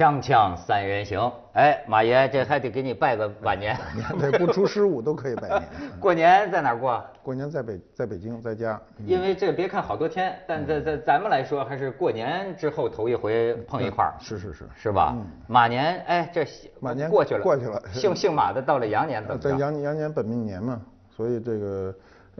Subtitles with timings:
[0.00, 3.76] 锵锵三人行，哎，马爷，这还得给你拜个晚年。
[4.18, 5.62] 对，不出十五都可以拜年。
[6.00, 7.04] 过年在哪儿过？
[7.22, 8.80] 过年在北，在北京，在家。
[9.04, 14.14] 因为这别看好多天，但在在咱们来说，还是过年之后头一回碰一块儿。
[14.18, 15.14] 是是是，是吧？
[15.46, 16.46] 马年，哎，这
[16.80, 17.82] 马年过去了，过去了。
[17.92, 20.80] 姓姓马的到了羊年怎么在羊羊年本命年嘛，
[21.14, 21.94] 所以这个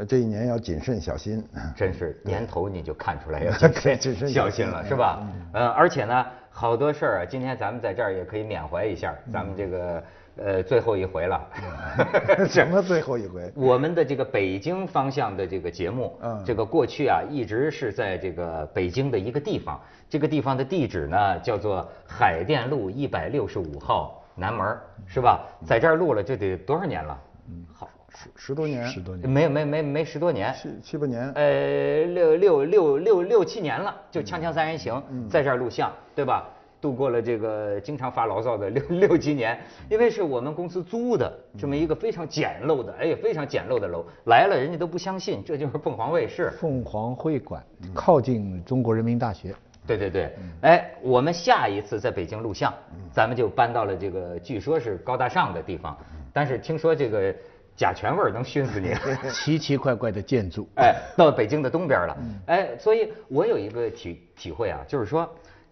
[0.09, 1.47] 这一年要谨慎小心。
[1.77, 3.53] 真是 年头你就看出来要
[3.99, 5.21] 谨慎小心了，是吧？
[5.53, 6.25] 呃，而且呢。
[6.51, 10.03] 好多事儿啊，今天咱们在这儿也可以缅怀一下，咱们这个
[10.37, 11.41] 呃最后一回了。
[12.49, 13.51] 什么最后一回？
[13.55, 24.77] 我们的这个北京方向的这个节目，嗯，这个过去啊一直是在这个北京的一个地方，这个地方的地址呢叫做海淀路一百六十五号南门，
[25.07, 25.41] 是吧？
[25.65, 27.19] 在这儿录了，这得多少年了？
[27.49, 27.89] 嗯，好。
[28.13, 34.95] 十十多年，十多年，没没没没十多年，七七八年，呃，六六六六六七年了，就《锵锵三人行》
[35.29, 36.49] 在这儿录像，对吧？
[36.81, 47.63] 度过了这个经常发牢骚的六六七年，因为是我们公司租的这么一个非常简陋的，哎，非常简陋的楼，来了人家都不相信，这就是凤凰卫视，凤凰会馆，
[47.93, 49.55] 靠近中国人民大学。
[49.87, 52.73] 对对对，哎，我们下一次在北京录像，
[53.13, 55.95] 咱们就搬到了这个据说是高大上的地方，
[56.33, 57.35] 但是听说这个。
[57.81, 58.93] 甲醛味儿能熏死你，
[59.33, 65.27] 奇奇怪怪的建筑，哎，到北京的东边了，哎，所以我有一个体体会啊，就是说，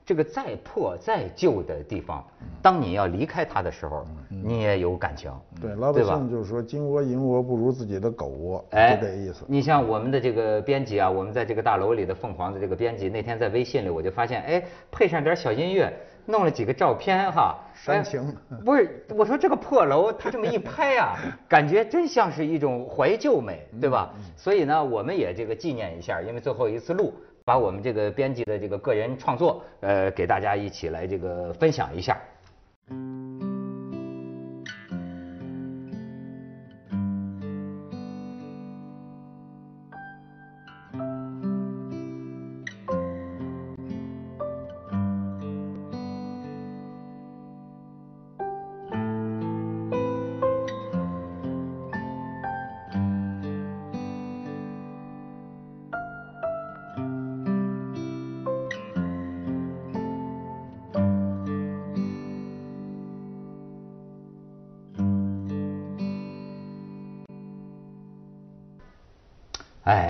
[0.07, 2.27] 这个再破再旧的地方，
[2.63, 9.45] 当你要离开它的时候，你也有感情，对，老百姓就是说，金窝银窝不如自己的狗窝，哎，就这意思。
[9.47, 15.93] 你像我们的这个编辑啊，我们在这个大楼里的凤凰的这个编辑，那天在微信里我就发现，哎，配上点小音乐。
[16.31, 18.37] 弄了几个照片哈，煽情。
[18.65, 21.17] 不是，我说这个破楼，它这么一拍啊，
[21.49, 24.13] 感觉真像是一种怀旧美，对吧？
[24.37, 27.15] 所以呢，我们也这个纪念一下，因为最后一次录，
[27.47, 32.19] 把我们这个编辑的这个个人创作，呃，给大家一起来这个分享一下。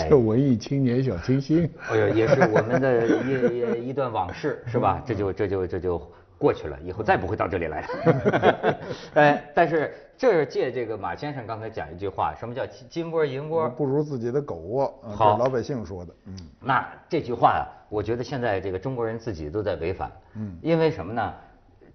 [0.09, 5.03] 这文艺青年小清新，哎呦，也是我们的一 一段往事，是吧？
[5.06, 6.00] 这就这就这就
[6.37, 8.78] 过去了，以后再不会到这里来了。
[9.15, 14.94] 哎，但是这是借这个马先生刚才讲一句话，什么叫金窝银窝不如自己的狗窝？
[15.03, 16.15] 好，老百姓说的。
[16.27, 20.11] 嗯，那这句话啊，我觉得现在这个中国人自己都在违反。
[20.34, 21.33] 嗯，因为什么呢？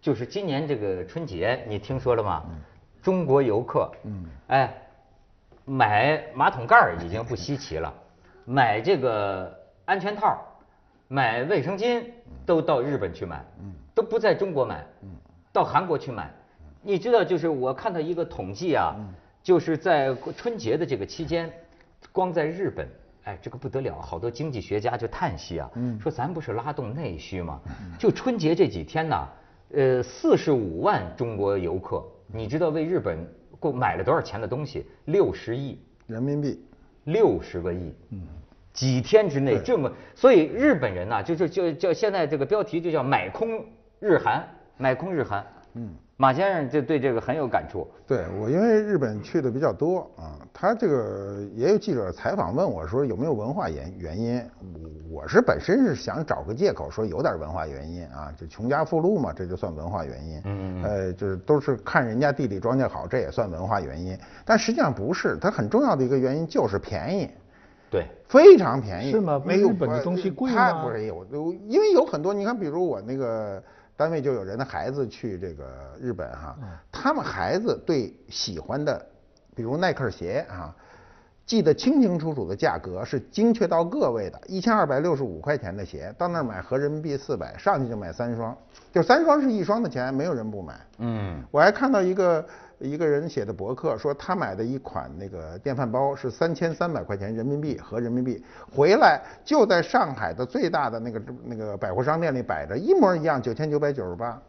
[0.01, 2.43] 就是今年这个春节，你听说了吗？
[2.49, 2.55] 嗯
[3.01, 4.73] 中国游客，嗯，哎，
[5.66, 7.94] 买马桶盖已经不稀奇了。
[8.46, 10.38] 买这个安全套，
[11.07, 12.03] 买卫生巾
[12.46, 13.44] 都到日本去买，
[13.96, 14.85] 都不在中国买，
[15.52, 16.29] 到韩国去买。
[16.81, 18.94] 你知道，就是我看到一个统计啊，
[19.41, 21.50] 就是在春节的这个期间，
[22.12, 22.85] 光在日本，
[23.23, 25.72] 哎，这个不得了，好多经济学家就叹息啊，
[26.02, 27.62] 说咱不是拉动内需吗？
[27.97, 29.28] 就春节这几天呢，
[29.72, 33.25] 呃，四十五万中国游客，你知道为日本
[33.63, 34.85] 购买了多少钱的东西？
[35.06, 36.62] 六十亿人民币。
[37.06, 38.22] 六十个亿，嗯，
[38.74, 43.66] 几天之内这么，所以日本人呐，就就就就现在这个标题就叫买空
[44.00, 44.47] 日韩，
[44.78, 45.94] 买空日韩，嗯。
[46.16, 47.88] 马先生就对这个很有感触。
[48.07, 54.41] 对我，因为日本去的比较多啊，他这个也有记者采访问我说有没有文化原原因。
[55.09, 60.41] 我是本身是想找个借口说有点文化原因啊，就穷家富路嘛，这就算文化原因。
[60.46, 60.84] 嗯嗯。
[60.84, 64.17] 呃，就是都是看人家地里庄稼好，这也算文化原因。
[64.46, 67.29] 但实际上不是，它很重要的一个原因就是便宜。
[67.90, 68.05] 对。
[68.28, 69.11] 非常便宜。
[69.11, 69.41] 是吗？
[69.43, 70.72] 没有日本的东西贵吗？
[70.72, 71.26] 它不是有，
[71.67, 73.61] 因为有很多，你看，比如我那个。
[73.95, 75.66] 单位就有人的孩子去这个
[75.99, 76.57] 日本哈，
[76.91, 79.05] 他们孩子对喜欢的，
[79.55, 80.75] 比如耐克鞋啊，
[81.45, 88.57] 记得清清楚楚的价格是精确到个位的，一千二百六十五块钱的鞋，到那儿买合人民币四百，上去就买三双，
[88.91, 90.73] 就三双是一双的钱，没有人不买。
[90.97, 92.46] 嗯，我还看到一个。
[92.84, 104.41] 一个人写的博客说，他买的一款那个电饭煲是三千三百块钱人民币合人民币，回来就在上海的最大的那个那个百货商店里摆着，一模一样，九千九百九十八。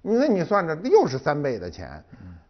[0.00, 2.02] 那你算着又是三倍的钱，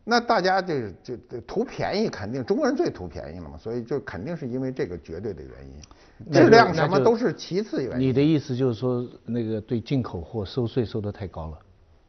[0.05, 8.09] 那大家就就图便宜，肯定中国人最图便宜了嘛，所以就肯定是因为这个绝对的原因，质量什么都是其次原因。
[8.09, 11.59] 你的意思就是说，那个对进口货收税收的太高了？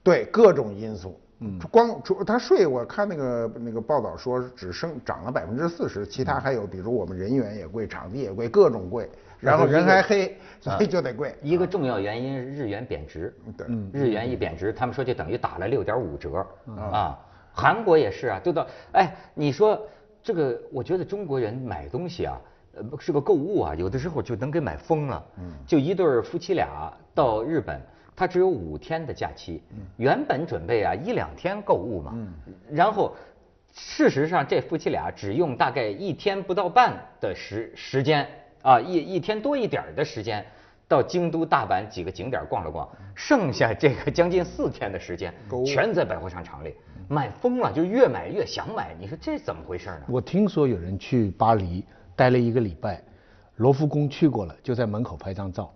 [0.03, 1.19] 对各种因素。
[1.39, 9.07] 嗯，光除他税，我看那个那个报道说只升涨了百分之四十，其他还有比如我们人员也贵，场地也贵，各种贵，
[9.39, 11.35] 然后人还黑， 所以就得贵。
[11.43, 13.31] 一个重要原因，日元贬值。
[13.55, 16.43] 对，日元一贬值，他们说就等于打了六点五折。
[16.75, 17.15] 啊，
[17.53, 19.79] 韩国也是啊，都到哎，你说
[20.23, 22.41] 这个，我觉得中国人买东西啊，
[22.73, 25.23] 呃，是个购物啊，有的时候就能给买疯了。
[25.37, 27.79] 嗯，就一对夫妻俩到日本。
[28.17, 29.61] 他只有五天的假期，
[29.97, 32.17] 原本准备啊一两天购物嘛，
[32.71, 33.15] 然后
[33.71, 38.27] 事实上这夫妻俩只用大概一天不到半的时时间
[38.63, 40.43] 啊一一天多一点的时间
[40.87, 45.31] 到京都、大阪几个景点逛了逛，剩下这个将近四天的时间
[45.63, 46.73] 全在百货商场里
[47.07, 48.95] 买疯了，就越买越想买。
[48.99, 50.01] 你说这怎么回事呢？
[50.07, 51.85] 我听说有人去巴黎
[52.15, 52.99] 待了一个礼拜，
[53.57, 55.71] 罗浮宫去过了，就在门口拍张照。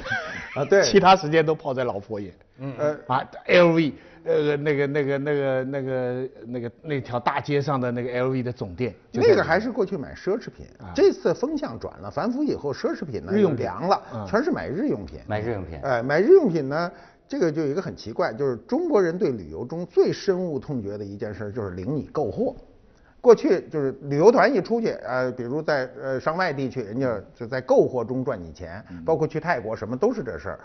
[0.56, 2.32] 啊，对，其他时间都泡在老佛爷。
[2.58, 3.92] 嗯呃啊，LV，
[4.24, 10.66] 呃那个那个那个那个那个那条大街上的那个 LV 的总店，那个还是过去买奢侈品。
[10.94, 15.18] 这次风向转了，反腐以后，奢侈品呢日用凉了，全是买日用品。
[15.26, 15.78] 买日用品。
[15.82, 16.92] 哎，买日用品呢，
[17.26, 22.54] 这个就有一个很奇怪，就是中国人对旅游中最深恶痛绝的一件事，就是领你购货。
[23.22, 30.58] 过去就是旅游团一出去，呃，比如在呃上外地去，人家就在购货中赚你钱，包括去泰国什么都是这事儿。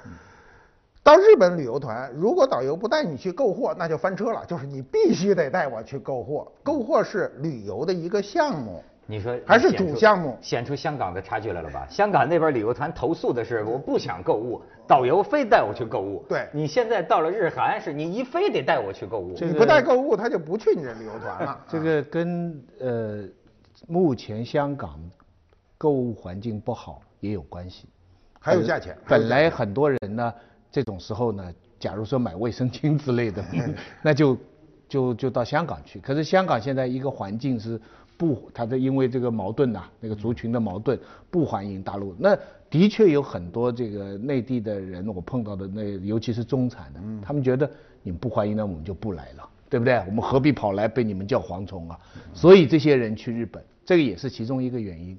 [1.04, 8.84] 到日本旅游团，如果导游不带你去购货，那就翻车了，就是你必须得带我去购货，购货是旅游的一个项目。
[9.10, 11.88] 你说还是主项目，显出香港的差距来了吧？
[11.90, 16.26] 香港那边旅游团投诉的是，我不想购物，导游非带我去购物。
[16.28, 21.60] 对，你现在到了日韩，是你一非得带我去购物，你不带购物，他就不去你这旅游团了。
[21.70, 23.24] 这个跟呃
[23.88, 25.00] 目前香港
[25.78, 27.88] 购物环境不好也有关系，
[28.42, 28.98] 还有价钱。
[29.08, 30.34] 本来很多人呢，
[30.70, 33.42] 这种时候呢，假如说买卫生巾之类的，
[34.04, 34.38] 那就
[34.88, 36.00] 就就到香港去。
[36.00, 37.80] 可是香港现在一个环境是。
[38.20, 41.00] 不，他的因为这个矛盾呐，那个族群的矛盾，
[41.30, 42.16] 不欢迎大陆。
[42.18, 42.36] 那
[42.68, 47.70] 的确有很多这个内地的人，我碰到的那尤其是中产的，他们觉得
[48.02, 50.02] 你们不欢迎，那我们就不来了，对不对？
[50.08, 52.00] 我们何必跑来被你们叫蝗虫啊？
[52.34, 53.64] 所以这些人去日本。
[53.88, 55.18] 这个也是其中一个原因。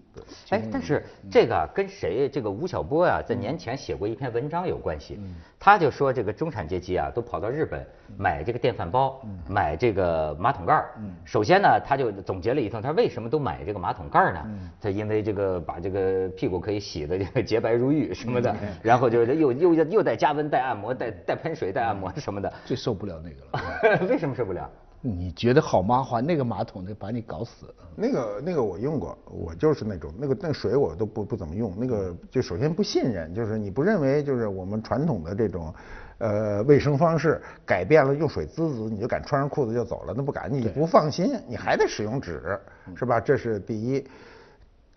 [0.51, 2.29] 哎，但是这个跟谁？
[2.29, 5.19] 这个吴晓波啊，在年前写过一篇文章有关系。
[5.59, 7.83] 他就说，这个中产阶级啊，都跑到日本
[8.19, 10.91] 买这个电饭煲，买这个马桶盖儿。
[11.25, 14.47] 首先呢，他就总结了一通，他为什么都买这个马桶盖儿呢？
[14.79, 22.53] 他因为这个把这个屁股可以洗的这个洁白如玉什么的，然后就是又又又带加温、带按摩、带带喷水、带按摩什么的。
[22.67, 24.07] 最受不了那个了。
[24.11, 24.71] 为什么受不了？
[25.01, 27.73] 你觉得好麻烦，那个马桶得把你搞死。
[27.95, 31.75] 那个那个我用过，我就是那种那个那水我都不不怎么用。
[31.79, 35.73] 那个就首先不信任，就是你不认为就是我们传统的这种，
[36.19, 42.59] 呃卫生方式改变了用水滋滋，你就敢穿上裤子就走了，那不敢，你不放心，你还得使用纸，
[42.97, 43.21] 是吧？
[43.21, 44.05] 这是第一。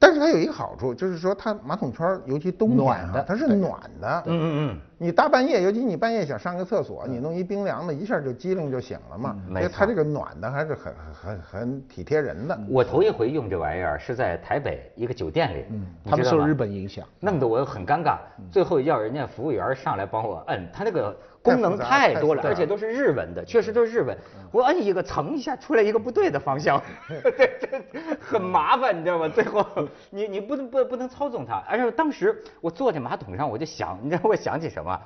[0.02, 4.24] 但是它有一个好处，就是说它马桶圈，尤其冬天啊，它是暖的。
[4.26, 4.78] 嗯嗯嗯。
[4.98, 9.36] 你大半夜，尤其你半夜想上个厕所，你弄一冰凉的，一下就机灵就醒了嘛。
[9.48, 12.60] 没它这个暖的还是很很很体贴人的。
[12.68, 15.66] 我头一回用这玩意儿是在台北一个酒店里，
[16.04, 18.18] 他们受日本影响，弄得我很尴尬。
[18.50, 21.16] 最后要人家服务员上来帮我摁，他那个。
[21.42, 24.18] 功能太多了，而且都是日文的，确实都是日文。
[24.52, 27.82] 我摁一个，蹭一下出来一个不对的方向， 对对，
[28.20, 29.28] 很麻烦，你知道吗？
[29.28, 29.66] 最后
[30.10, 31.64] 你你不能不不能操纵它。
[31.68, 35.00] 而且当时我坐在马桶上，我就想，你知道我想起什么？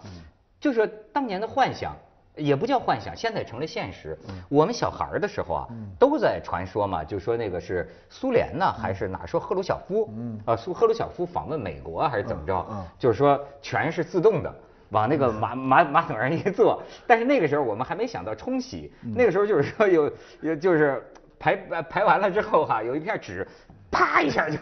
[0.60, 1.96] 就是当年的幻想，
[2.36, 4.18] 也不叫幻想，现在成了现实。
[4.50, 5.68] 我们小孩儿的时候啊，
[6.00, 10.10] 都在传说嘛，就说那个是苏联呢，还是哪说赫鲁晓夫？
[10.46, 12.65] 啊，苏赫鲁晓夫访问美国还是怎么着？
[12.98, 14.54] 就是说全是自动的。
[14.89, 20.12] 往那个马马马桶上一坐，但是那个时候我们还没想到冲洗，那个时候就是说有
[20.42, 21.04] 有就是
[21.39, 23.46] 排排完了之后哈，有一片纸，
[23.92, 24.58] 啪一下就，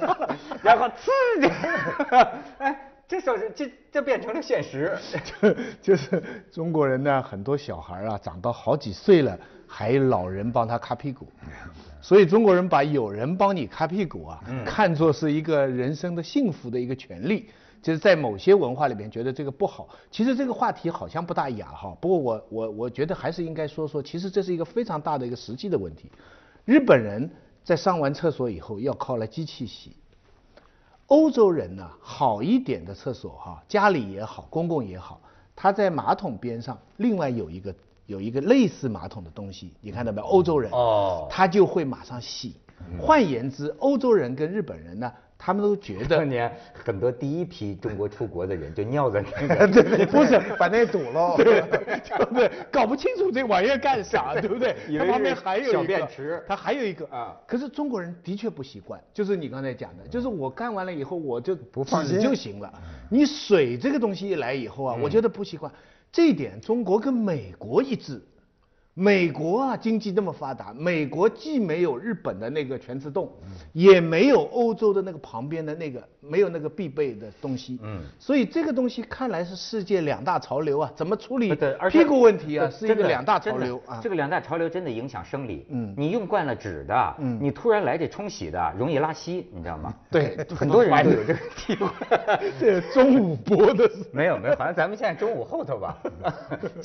[0.62, 4.96] 然后呲的，哎，这时候这这变成了现实，
[5.40, 11.26] 就就是中国人呢，很多小孩啊长到好几岁了，还老人帮他擦屁股，
[12.00, 17.48] 所以中国人把有人帮你擦屁股啊，看作是一个人生的幸福的一个权利。
[17.84, 21.94] 就是在某些文化里面觉得这个不好，其实这个话题好像不大雅哈。
[22.00, 26.10] 不过我我我觉得还是应该说说，其实这是一个非常大的一个实际的问题。
[26.64, 27.30] 日本人
[27.62, 29.94] 在上完厕所以后要靠来机器洗，
[31.08, 35.20] 欧洲人呢好一点的厕所哈，家里也好，公共也好，
[35.54, 37.74] 他在马桶边上另外有一个
[38.06, 40.26] 有一个类似马桶的东西，你看到没有？
[40.26, 42.56] 欧洲人哦，他就会马上洗。
[42.98, 45.12] 换言之，欧洲人跟日本人呢。
[45.44, 51.34] 他们都觉得 当年很多第一批中国出国的人 就尿在那个，对对，不是 把那堵了。
[51.36, 52.50] 对对不对？
[52.72, 54.74] 搞不清楚这玩意儿干啥，对不对？
[54.98, 62.72] 它旁边还有一个便池它还有一个啊可是中国人的确不习惯，就是你刚才讲的，就是我干完了以后我就不放心就行了。
[63.10, 65.70] 你水这个东西一来以后啊，我觉得不习惯。
[66.10, 68.22] 这一点中国跟美国一致。
[68.94, 73.28] 美国啊，经济那么发达，美国既没有日本的那个全自动，
[73.72, 81.52] 也没有欧洲的那个旁边的那个没有那个必备的东西，嗯所以这个东西看来是世界两大潮流啊，怎么处理
[81.90, 83.98] 屁股问题啊，是一个两大潮流啊。
[84.00, 85.66] 这个两大潮流真的影响生理。
[85.70, 89.92] 嗯你用惯了纸的，嗯你突然来这冲洗的，容易拉稀，你知道吗？
[90.08, 91.88] 对 很多人都有这个体会。
[92.60, 95.98] 这中午播的没有没有，好像咱们现在中午后头吧。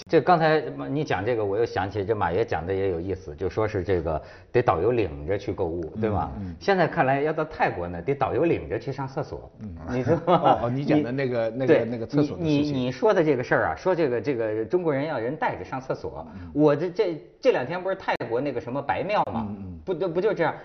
[0.09, 6.31] 这刚才你讲这个，我又想起这马爷讲的也有意思，就说是这个得导游领着去购物，对吧？
[6.59, 9.51] 现在看来要到泰国呢，得导游领着去上厕所，
[9.89, 10.41] 你知道吗？
[10.43, 19.47] 哦哦你讲的那个那个那个厕所的你你说的这个事儿啊，说这个这个中国人要人带着上厕所，我这这这两天不是泰国那个什么白庙吗？
[19.85, 20.55] 不就不就这样？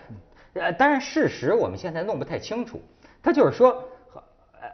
[0.55, 2.81] 呃，当然事实我们现在弄不太清楚，
[3.21, 3.83] 他就是说，
[4.61, 4.69] 呃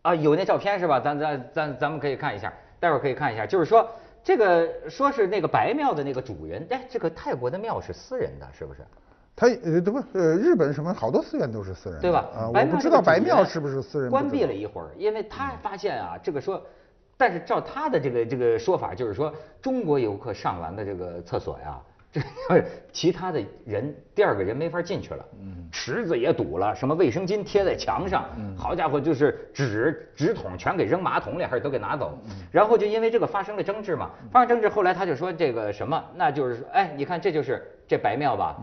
[0.00, 0.98] 啊有那照片是吧？
[0.98, 3.86] 咱咱咱咱们可以看一下，待会儿可以看一下，就是说
[4.26, 8.80] 这个说是那个白庙的那个主人，哎，这个泰国的庙是私人的，是不是？
[9.36, 12.26] 他呃，对不，呃，日本什么好多寺院都是私人的，对吧？
[12.36, 14.66] 啊，我不知道白庙是不是私人，关闭了一。
[14.66, 16.60] 会儿，因为他发现啊，这个说，
[17.16, 21.95] 但是照他的这个这个说法，就是说中国游客上完的这个厕所呀，这个
[22.92, 25.24] 其他的人第二个人没法进去了，
[25.70, 28.24] 池子也堵了，什么卫生巾贴在墙上，
[28.56, 32.18] 好家伙，就是纸纸筒全给扔马桶里，还是都给拿走，
[32.50, 38.56] 然后就因为这个发生了争执嘛，发生争执，后来他就说这个什么，那就是说，哎，你看这就是这白庙吧，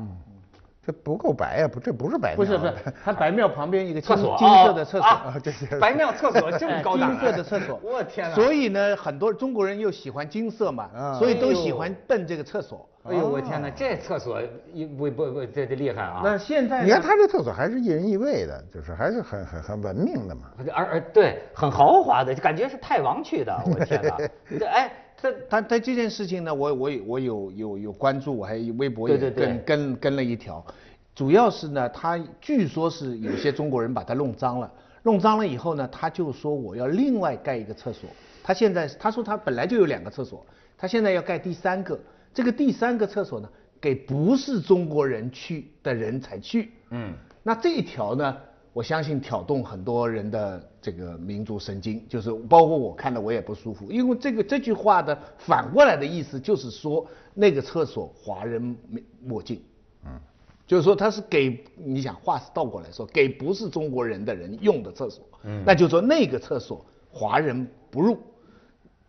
[0.86, 2.38] 这不够白呀，不，这不是白庙。
[2.38, 2.74] 不是不是，
[3.06, 8.36] 它白庙旁边一个金 厕所金色的厕所，啊 这些白庙厕所这么高档啊，金色的厕所， 我天哪！
[8.36, 11.14] 所以呢，很多中国人又喜欢金色嘛，啊。
[11.14, 12.86] 所以都喜欢奔这个厕所。
[13.04, 14.42] 哎呦我天哪，这厕所
[14.74, 16.22] 一不不不这这厉害啊！
[16.24, 20.44] 那现在你看他这厕所还是一人一卫的，就是还是很很很文明的嘛。
[20.74, 24.18] 而而对，很豪华的，感觉是太王去的，我天哪！
[24.58, 30.66] 这哎，他他他这件事情呢，我我有我有有有关注，我还微博也对对对跟跟跟了一条，
[31.14, 38.10] 主要是呢，他据说是有些中国人把它弄脏了，弄脏了以后呢，他就说我要另外盖一个厕所。
[38.42, 40.46] 他现在他说他本来就有两个厕所，
[40.78, 42.00] 他现在要盖第三个，
[42.34, 43.50] 这个第三个厕所呢，
[43.80, 46.72] 给不是中国人去的人才去。
[46.90, 47.14] 嗯，
[47.44, 48.38] 那这一条呢，
[48.74, 59.64] 我相信挑动很多人的这个民族神经，就是包括我看了我也不舒服，因为这个这句话的反过来的意思就是说那个厕所华人没莫进，
[60.06, 60.12] 嗯，
[60.66, 68.18] 就是说他是给你想话是倒过来说，给不是中国人的人用的厕所，嗯，那就说那个厕所华人不入。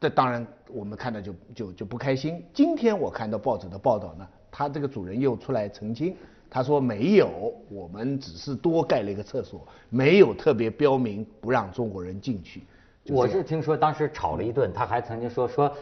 [0.00, 2.44] 这当然我们看到就就就不开心。
[2.52, 6.16] 今天我看到报纸的报道呢，他这个主人又出来澄清，
[6.50, 12.64] 他说没有，我们只是多盖了一个厕所，没有特别标明不让中国人进去。
[13.06, 15.72] 我是听说当时吵了一顿，他还曾经说说，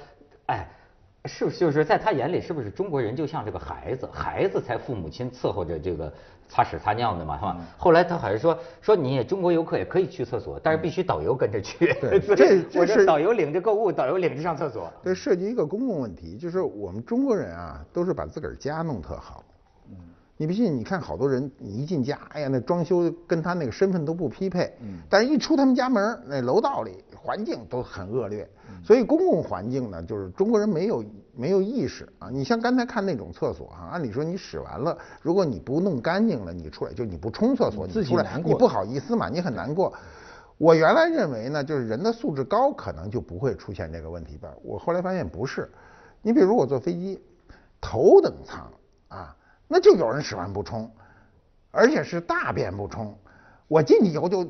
[0.47, 0.69] 哎，
[1.25, 6.13] 是不是就是在他眼里是不是中国人就像这个孩子，孩子才父母亲伺候着这个
[6.53, 7.57] 擦屎擦尿的嘛，是吧？
[7.79, 11.95] 后来他好像说说你中国游客也可以去厕所，但是必须导游跟着去。
[11.95, 14.93] 对 这这是导游领着购物，导游领着上厕所。
[15.03, 19.43] 这涉及一个公共问题，就是我们中国人啊，都是把自个儿家弄特好。
[20.37, 20.77] 你不信？
[20.77, 24.75] 你看好多人，你一进家，哎呀，那装修跟他那个身份都不匹配。
[24.81, 24.99] 嗯。
[25.09, 28.47] 但是，一出他们家门，那楼道里环境都很恶劣。
[28.85, 32.29] 所以，公共环境呢，就是中国人没有没有意识啊。
[32.31, 39.93] 你像刚才看那种厕所哈、按理说你使完了，如果你不弄干净了，你出来就你不冲厕所，你自己出来难过你不好意思嘛，你很难过。
[40.59, 44.49] 我原来认为呢，就是人的素质高，可能就不会出现这个问题吧。
[44.63, 45.71] 我后来发现不是。
[46.21, 47.21] 你比如我坐飞机，
[47.81, 48.71] 头等舱
[49.09, 49.37] 啊，
[49.67, 50.91] 那就有人使完不冲，
[51.71, 53.17] 而且是大便不冲。
[53.67, 54.47] 我进去以后就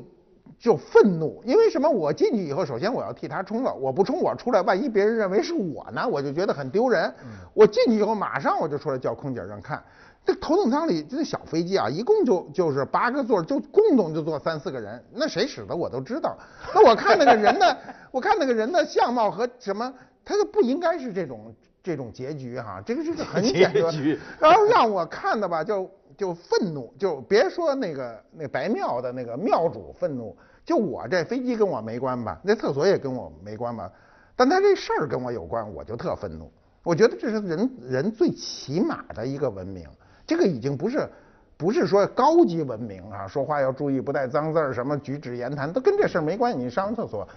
[0.63, 1.89] 就愤怒，因为什么？
[1.89, 7.13] 我进去以后，首先我要替他冲了，我不冲我出来，万一别人认为是我呢，我就觉得很丢人。
[7.53, 9.83] 我进去以后，马上我就出来叫空姐让看。
[10.25, 16.37] 这头等舱里这小飞机啊，一共就就是八个座，就共同就坐三四个人，那谁使的我都知道。
[16.73, 17.77] 那我看那个人的，
[18.09, 19.93] 我看那个人的相貌和什么，
[20.23, 21.53] 他就不应该是这种
[21.83, 24.17] 这种结局哈、这个这个很简单结局。
[24.39, 30.33] 然后让我看的吧，就就愤怒，就别说那个那白庙的那个庙主愤怒，
[30.65, 33.91] 就我这飞机跟我没关吧，那厕所也跟我没关吧，
[34.35, 36.51] 但他这事儿跟我有关，我就特愤怒。
[36.83, 39.87] 我觉得这是人人最起码的一个文明，
[40.25, 41.07] 这个已经不是
[41.55, 46.59] 不是说高级文明啊，说话要注意不带脏字儿，什么举止言谈都跟这事儿没关系。
[46.59, 47.27] 你上厕所，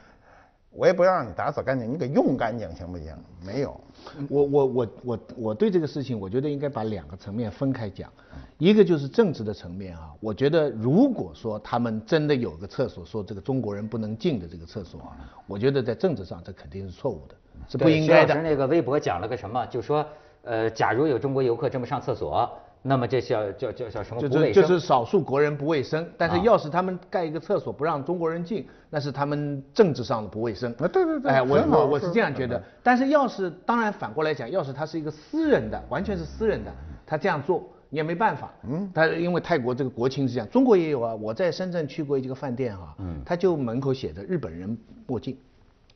[0.76, 3.14] 我也不要让你打扫干净，你给用干净行不行？
[3.44, 3.80] 没有。
[4.28, 8.12] 我我我我我对这个事情，我觉得应该把两个层面分开讲，
[8.58, 15.16] 一个就是政治的层面啊，我觉得如果说他们真的有个厕所说这个中国人不能进的这个厕所啊，
[15.46, 17.34] 我觉得在政治上这肯定是错误的，
[17.68, 18.34] 是不应该的。
[18.42, 20.06] 那个微博讲了个什么，就说
[20.44, 22.48] 呃，假如有中国游客这么上厕所。
[22.86, 24.20] 那么这叫叫叫叫什么？
[24.28, 30.70] 就就是少数国人不卫生，但是要是他们盖一个厕所不让中国人进，那是他们政治上的不卫生。
[30.78, 32.62] 啊，对对对，哎，我我我是这样觉得。
[32.82, 36.72] 但是要是当然反过来讲，要是他是一个私人的，完全是私人的，
[37.04, 38.52] 他这样做你也没办法。
[38.68, 38.90] 嗯。
[38.94, 41.14] 他因为泰国这个国情是这样，中国也有啊。
[41.14, 44.76] 我在深圳去过一个饭店哈，嗯，他就门口写着日本人
[45.06, 45.38] 不进，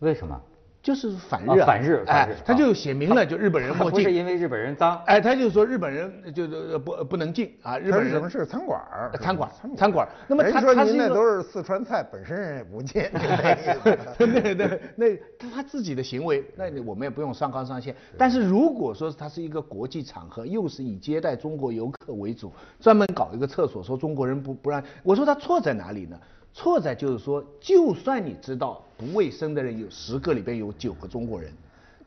[0.00, 0.40] 为什么？
[0.82, 8.80] 就是反日，反日，哎，他就写明了，就日本人墨镜，不是因为日本人脏，哎，他就说日本人就是不不能进啊，日本人什么是餐馆
[9.20, 10.08] 餐馆，餐馆。
[10.26, 13.02] 那么他他那都是四川菜，本身人也不进。
[14.16, 15.06] 对对，那
[15.50, 17.94] 他自己的行为，那我们也不用上纲上线。
[18.16, 26.18] 但是如果说他是一个国际场合，又是以接待中国游客为主，专门搞一个厕所，说中国人不不让，我说他错在哪里呢？
[26.52, 31.52] 错在就是说，就算你知道不卫生的人有十个里边有九个中国人，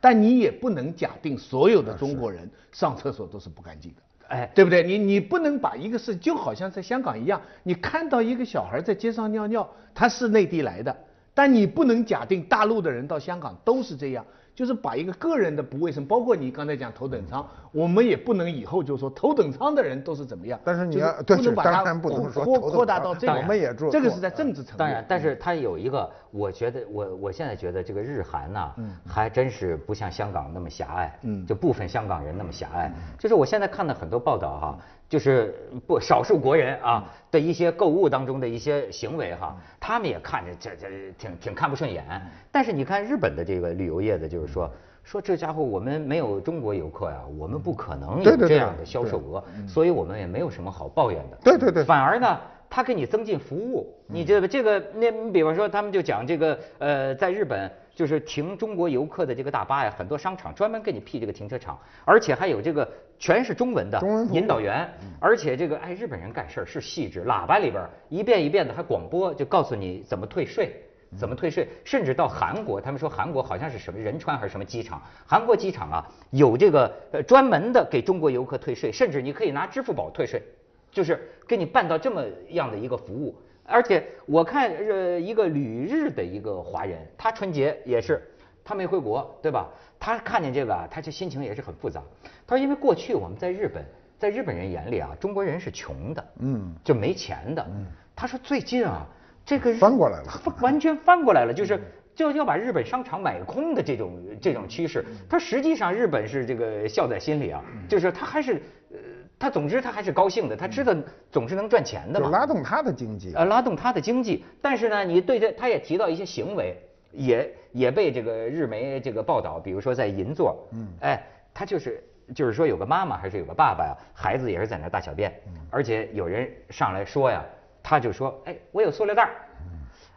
[0.00, 4.82] 但你也不能假定所有的中国人上厕所都是不干净的，哎，对不对？
[4.82, 10.94] 你你不能把一个事就好像在香港一样，你看到一个小孩在街上尿尿，他是内地来的，
[11.32, 14.24] 但你不能假定大陆的人到香港都是这样。
[14.54, 20.58] 就是把一个个人的不卫生，包括你刚才讲头等舱，我们也不能以后就说头等舱的人都是怎么样。
[20.64, 23.90] 但是你要不能把它扩扩大到这个，我们也做。
[23.90, 24.78] 这个是在政治层面。
[24.78, 28.72] 当然，但是它有一个，我觉得我我现在觉得这个日韩呐，
[29.06, 32.92] 还真是不像香港那么狭隘，就部分香港人那么狭隘。
[33.18, 34.78] 就是我现在看到很多报道哈。
[35.06, 35.54] 就是
[35.86, 42.04] 不少数国人啊的一些购物当中的一些行为哈，他们也看着这这挺挺看不顺眼。
[42.50, 44.70] 但是你看日本的这个旅游业的，就是说
[45.02, 51.38] 说这家伙我们没有中国游客呀，我们不可能有这样的销售额，所以我们也没有什么好抱怨的。
[51.42, 51.84] 对对对。
[51.84, 57.70] 反而呢，他给你增进服务，你这个这个那你比方说他们就讲这个呃，在日本。
[57.96, 62.88] 就是停中国游客的这个大巴呀，很多商场专门给你辟这个停车场，而且还有这个
[63.20, 64.00] 全是中文的
[64.32, 64.84] 引导员，
[65.20, 70.74] 而且这个哎日本人干事儿是细致，喇叭里边一遍一遍的还广播，就告诉你怎么退税，
[71.16, 80.42] 怎么退税，甚至到韩国，他们说韩国好像是什么仁川还是什么机场，韩国机场啊有这个呃专门的给中国游客退税，甚至你可以拿支付宝退税，
[80.90, 83.34] 就是给你办到这么样的一个服务。
[83.66, 88.22] 而且我看呃一个旅日的一个华人，他春节也是，
[88.62, 89.70] 他没回国，对吧？
[89.98, 92.02] 他看见这个，他这心情也是很复杂。
[92.46, 93.82] 他说，因为过去我们在日本，
[94.18, 97.66] 在日本人眼里啊，中国人是穷的，嗯，就没钱的。
[97.70, 99.06] 嗯，他说最近啊，
[99.44, 101.80] 这个翻过来了，完全翻过来了，就是
[102.14, 105.04] 就要把日本商场买空的这种这种趋势。
[105.28, 108.54] 他实际上日本是这个笑在心里啊，就是他还是
[108.90, 108.98] 呃。
[109.36, 110.94] 他总之他还是高兴的，他知道
[111.30, 114.42] 总是能赚钱的嘛，拉动他的经济，呃，拉动他的经济。
[114.62, 116.78] 但是呢，你对这他也提到一些行为，
[117.10, 122.02] 也也被这个日媒这个报道，比如说在银座，嗯，哎，他就是
[122.32, 125.34] 就是说有个妈妈还是有个爸爸呀，孩子也是在那大小便，
[125.68, 127.44] 而且有人上来说呀，
[127.84, 129.30] 他就说，哎，我有塑料袋儿，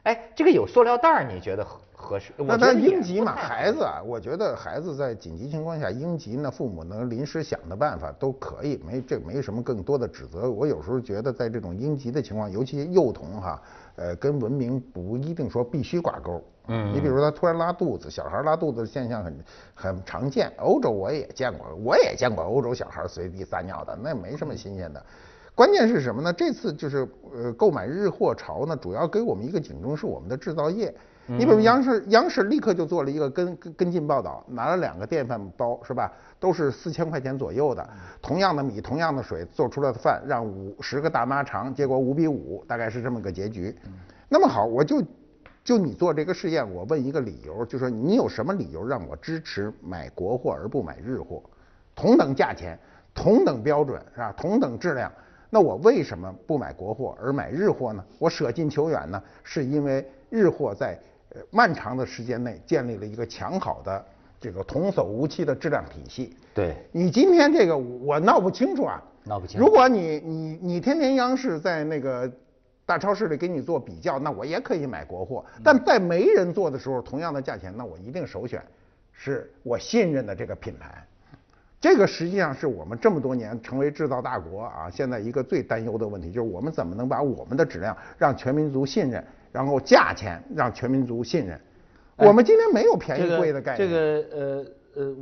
[0.03, 1.67] 哎，这个有塑料袋儿，你觉得？
[1.99, 2.31] 合适。
[2.37, 10.49] 那他应急嘛，孩子啊，我觉得孩子在紧急情况下应急呢，父母能临时想的办法都可以，没这没什么更多的指责。
[10.49, 13.59] 我有时候觉得在这种应急的情况，尤其幼童哈，
[13.95, 16.41] 呃，跟文明不一定说必须挂钩。
[16.67, 16.93] 嗯。
[16.93, 25.03] 你比如他突然拉肚子，小孩拉肚子的现象很很常见，欧洲我也见过，我也见过欧洲小孩随地撒尿的，那没什么新鲜的。
[25.57, 26.31] 关键是什么呢？
[26.31, 26.99] 这次就是
[27.33, 30.93] 呃购买日货潮呢，主要给我们一个警钟，是我们的制造业。
[31.25, 36.13] 你比如央视，央视立刻就做了一个跟跟跟进报道，拿了两个电饭煲，是吧？
[36.39, 37.89] 都是四千块钱左右的，
[38.21, 43.75] 同样的米，同样的水，做出来的饭让五十个大妈尝，结果五比五，大概是这么个结局。
[44.29, 45.01] 那么好，我就
[45.63, 51.41] 就你做这个试验，我问一个理由，就说你有什么理由让我支持买国货而不买日货？
[51.95, 52.77] 同等价钱，
[53.15, 54.31] 同等标准，是吧？
[54.37, 55.11] 同等质量，
[55.49, 58.03] 那我为什么不买国货而买日货呢？
[58.19, 61.41] 我舍近求远呢，是因为日货在呃。
[61.51, 64.05] 漫长的时间内建立了一个强好的
[64.39, 66.35] 这个童叟无欺的质量体系。
[66.53, 69.59] 对，你今天这个我闹不清楚啊，闹不清。
[69.59, 72.31] 如果你你你天天央视在那个
[72.85, 75.45] 大超市里给你做比较，那我也可以买国货。
[75.63, 78.61] 但在没人做的时候，同样的价钱，那我一定首选
[79.11, 81.05] 是我信任的这个品牌。
[81.79, 91.59] 这个实际上是我们这么多年成为制造大国啊，现在一个最担忧的问题，就是我们怎么能把我们的质量让全民族信任，然后价钱让全民族信任。
[92.15, 93.87] 我们今天没有便宜贵的概念。
[93.87, 95.15] 这个呃呃，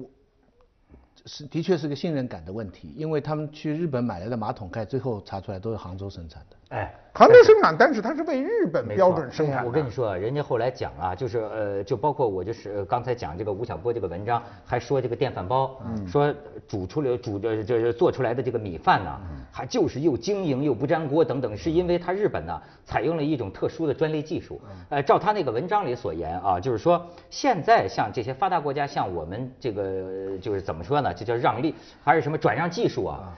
[1.26, 6.56] 是的确是个信任感的问题，因为他们去日本买来的马桶盖，最后查出来都是杭州生产的。
[6.76, 9.66] 哎，杭州生产，但是它是为日本标准生产。
[9.66, 16.36] 我跟你说，人家后来讲啊，就是呃，就包括我就是刚才讲这个吴晓波这个文章，还说这个电饭煲，说
[16.68, 19.18] 煮出来煮的就是做出来的这个米饭呢，
[19.54, 24.60] 还就是又晶莹又不粘锅等等，是因为它日本呢采用了一种特殊的专利技术。
[24.90, 33.34] 呃，照他那个文章里所言啊，就是说现在像这些发达国家，像我们这个就是怎么说呢，这叫让利还是什么转让技术啊？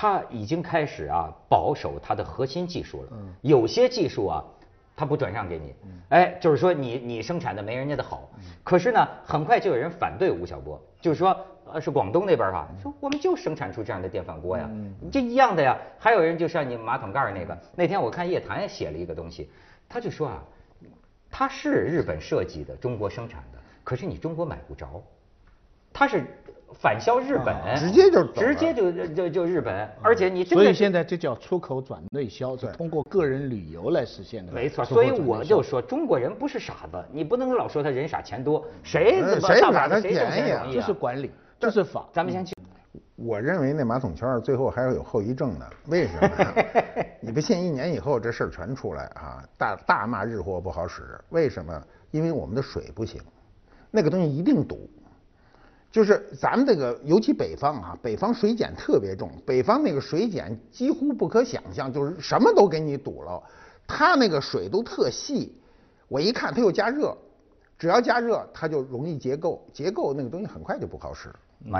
[0.00, 3.08] 他已经开始啊保守它的核心技术了，
[3.42, 4.44] 有些技术啊，
[4.94, 5.74] 他不转让给你，
[6.10, 8.30] 哎，就是说你你生产的没人家的好，
[8.62, 14.70] 可是呢，很快就有人反对吴晓波，就是说呃是广东那边哈，说我们就生产出这样的电饭锅呀，
[15.10, 19.50] 这一样的呀，还有人就像你马桶盖那个，那天我看叶檀也写了一个东西，
[19.88, 20.44] 他就说啊，
[21.28, 25.02] 它是日本设计的，中国生产的，可是你中国买不着，
[25.92, 26.24] 它是。
[26.74, 34.52] 反销日本，直接就直接就就就日本，而且你所以现在这叫出口转内销，是通过个人旅游来实现的。
[34.52, 40.66] 没错，所以我就说中国人不是傻子，你不能老说他人傻钱多，谁谁傻他便宜啊？
[40.72, 42.06] 就是管理，就是法。
[42.12, 42.54] 咱们先去。
[43.16, 46.64] 我认为那马桶圈最后还要有后遗症的，为什么？
[47.20, 47.60] 你不信？
[47.60, 49.42] 一年以后这事儿全出来啊！
[49.56, 51.82] 大大骂日货不好使，为什么？
[52.12, 53.20] 因为我们的水不行，
[53.90, 54.88] 那个东西一定堵。
[55.90, 63.42] 就是咱们这个，尤其北方啊，北方水碱特别重，北方那个水碱几乎不可想象，就是什么都给你堵了。
[63.86, 65.50] 它那个水都特细，
[66.06, 67.16] 我一看它又加热，
[67.78, 71.34] 只要加热它就容易结垢，结垢那个东西很快就不好使。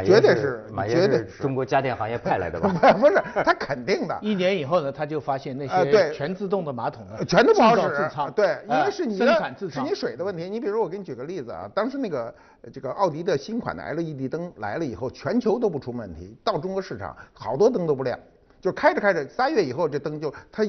[0.04, 2.68] 绝对是，绝对是中国家电行业派来的吧？
[2.98, 3.14] 不是，
[3.44, 4.18] 他肯定的。
[4.20, 8.10] 一年以后呢，他就发现那些全自动的马桶呢，全都不好使。
[8.34, 10.50] 对，因为是你的，是你水的问题。
[10.50, 12.34] 你比如我给你举个例子啊，当时那个
[12.72, 18.18] 这个奥迪的新款的 LED 灯来了以后，全球都不出问题，到中国市场好多灯都不亮，
[18.60, 20.64] 就开着开着，仨月以后这灯就它。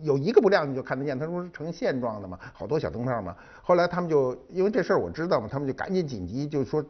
[0.00, 3.36] 有一个不亮你就看得见，它不是成线状的嘛，好多小灯泡嘛。
[3.62, 6.84] 后来他们就因为这事儿我知道嘛，他们就赶紧紧急就说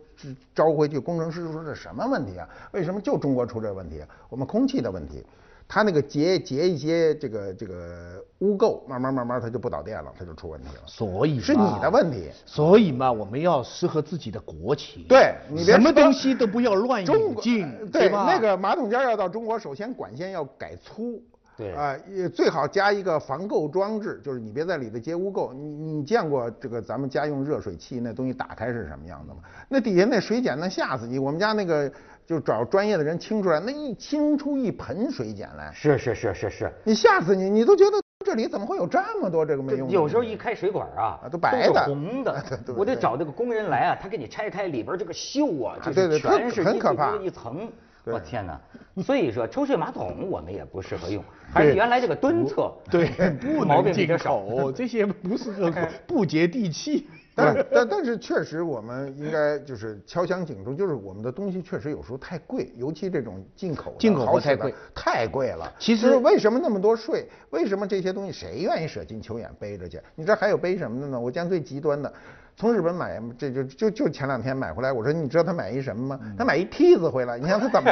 [0.55, 2.49] 招回去工程师说这什么问题啊？
[2.73, 4.01] 为什么就中国出这问题？
[4.29, 5.25] 我们空气的问题，
[5.69, 10.83] 它那个结结一些这个这个污垢，慢慢慢慢它就不导电了，它就出问题了。
[10.87, 12.31] 所以是你的问题。
[12.47, 15.05] 所以嘛，我们要适合自己的国情。
[15.09, 18.25] 对，你什么东西都不要乱引进，对吧？
[18.27, 21.23] 那个马桶尖要到中国，首先管线要改粗。
[21.63, 25.53] 对啊，也最好加一个防垢装置，就是你别在里头接污垢。
[25.55, 29.41] 你你见过这个咱们家用热水器那东西打开是什么样的吗？
[29.69, 31.19] 那底下那水碱能吓死你！
[31.19, 31.91] 我们家那个
[32.27, 35.71] 就找专业的人清出来，那一清出一盆水碱来。
[35.73, 37.49] 是是是是是，你吓死你！
[37.49, 39.89] 你都觉得这里怎么会有这么多这个没用？
[39.91, 42.45] 有时候一开水管啊，都白的，红的。
[42.77, 47.71] 我得找那个工人来啊，他给你拆开里边这个锈啊，就是全是很可怕一层。
[48.05, 48.61] 我天哪！
[49.03, 53.09] 所以说抽水马桶我们也不适合用，还是原来这个蹲厕，对，
[53.41, 55.73] 不能进口，这些不适合，
[56.07, 57.09] 不接地气。
[57.35, 65.73] 但但但是确实我们应该就是敲响警钟，就是我们的东西确实有时候太贵，尤其这种进口进口太贵，太贵了。
[65.79, 67.27] 其实为什么那么多税？
[67.49, 69.99] 为什么这些东西谁愿意舍近求远背着去？
[70.15, 71.19] 你这还有背什么的呢？
[71.19, 72.13] 我讲最极端的。
[72.55, 74.93] 从日本买，这就就就前两天买回来。
[74.93, 76.21] 我说你知道他买一什么吗？
[76.39, 77.39] 他买一梯子回来。
[77.39, 77.91] 你想他怎么，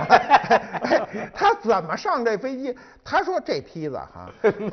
[1.35, 2.77] 他怎么上这飞机？
[3.03, 4.31] 他说这梯子哈，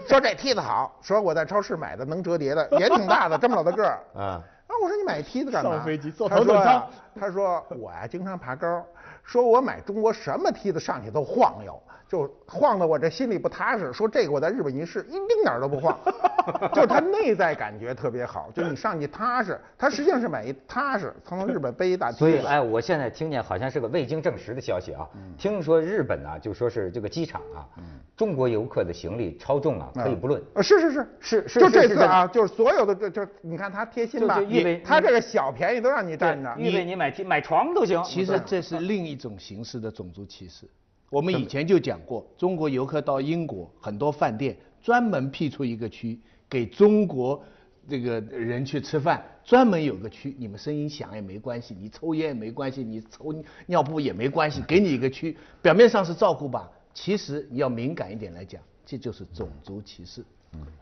[0.07, 3.99] 说这梯子好，说我在超市买的能折叠的，也挺大的，这么老大个儿。
[4.13, 5.71] 啊，那我说你买梯子干嘛？
[5.71, 6.87] 上飞机坐头等舱。
[7.19, 8.85] 他说我呀经常爬高，
[9.27, 11.79] 说我买中国什么梯子上去都晃悠。
[12.09, 15.99] 就晃得我这心里不踏实，说这个我在日本一试，一丁点儿都不晃，
[16.73, 19.59] 就他内在感觉特别好，就你上去踏实。
[19.77, 22.09] 他实际上是买一踏实，从日本背一大。
[22.09, 25.05] 所以哎，我现在听见好像是个未经证实的消息啊，
[25.37, 27.67] 听说日本啊，就说是这个机场啊，
[28.15, 30.41] 中国游客的行李超重啊，可以不论。
[30.53, 34.41] 呃，是是是是是，就这次啊，就是所有的这就你看他贴心吧，
[34.85, 38.01] 他这个小便宜都让你占着，预备你买买床都行。
[38.05, 40.67] 其实这是另一一种形式的种族歧视。
[41.09, 47.43] 我们以前就讲过，中国游客到英国，很多饭店专门辟出一个区给中国
[47.89, 53.33] 这个人去吃饭，专门有个区，你们声音响也没关系，你抽烟也没关系，你抽
[53.65, 60.23] 尿布也没关系，给你一个区，表面上是照顾吧，其实你要敏感一点来讲，这就是种族歧视。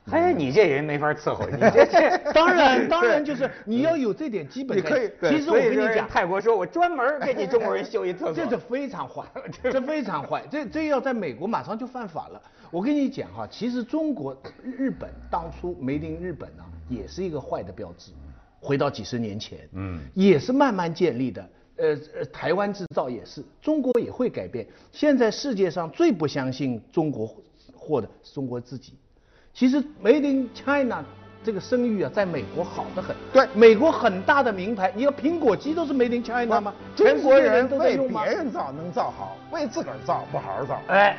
[0.07, 5.09] 嘿，你这人没法伺候，你这这 当然， 当然就是你要有这点基本可以。
[5.21, 9.23] 其实我跟你讲，泰国说，我专门给你中国人修一厕所， 这是非常坏，
[9.63, 12.39] 这非常坏，这这要在美国马上就犯法了。
[12.69, 18.11] 我跟你讲哈，其实中国日本当初 Made in 日本呢，也是一个坏的标志。
[18.61, 21.49] 回到几十年前，嗯，也是慢慢建立的。
[21.77, 24.65] 呃呃，台湾制造也是，中国也会改变。
[24.91, 27.27] 现在世界上最不相信中国
[27.75, 28.93] 货的是中国自己。
[29.55, 31.01] 其实 Made in China
[31.41, 33.15] 这个声誉啊，在美国好得很。
[33.31, 36.73] 对，美国很大的名牌，你看苹果机都是 Made in China 吗？
[36.93, 38.25] 中国人为别？
[38.25, 41.15] 人造能造好，为自个儿造不好好造，哎，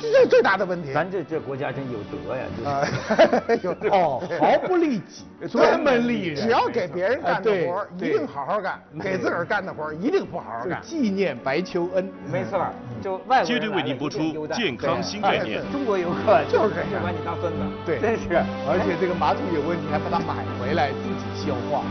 [0.00, 0.92] 这是最大的问题。
[0.92, 2.68] 咱这这国家真有德呀，就是。
[2.68, 6.36] 啊， 有哦，毫不利己，专门利人。
[6.36, 10.80] 只要给别人干的哎活儿，一定好好干；给自个儿干的活儿，一定不好好对干。
[10.82, 12.08] 纪念白求恩。
[12.30, 12.64] 没错，
[13.02, 18.36] 就外国接着为您播出健康新概念中国游客就是这样把你当孙子，对真是。
[18.68, 21.82] 而且这个马桶有问题，还把它买回来自己消化。